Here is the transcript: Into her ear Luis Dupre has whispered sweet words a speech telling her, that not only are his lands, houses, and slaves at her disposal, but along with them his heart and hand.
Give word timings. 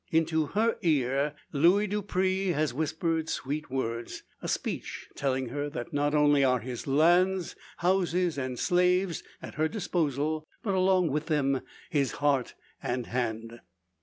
Into 0.09 0.47
her 0.47 0.79
ear 0.81 1.35
Luis 1.53 1.87
Dupre 1.87 2.53
has 2.53 2.73
whispered 2.73 3.29
sweet 3.29 3.69
words 3.69 4.23
a 4.41 4.47
speech 4.47 5.07
telling 5.15 5.49
her, 5.49 5.69
that 5.69 5.93
not 5.93 6.15
only 6.15 6.43
are 6.43 6.57
his 6.59 6.87
lands, 6.87 7.55
houses, 7.77 8.35
and 8.35 8.57
slaves 8.57 9.21
at 9.43 9.53
her 9.61 9.67
disposal, 9.67 10.47
but 10.63 10.73
along 10.73 11.09
with 11.11 11.27
them 11.27 11.61
his 11.91 12.13
heart 12.13 12.55
and 12.81 13.05
hand. 13.05 13.59